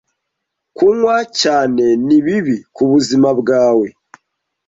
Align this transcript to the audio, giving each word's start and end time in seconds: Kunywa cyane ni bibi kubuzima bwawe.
Kunywa 0.75 1.17
cyane 1.41 1.85
ni 2.07 2.17
bibi 2.25 2.57
kubuzima 2.75 3.29
bwawe. 3.39 3.87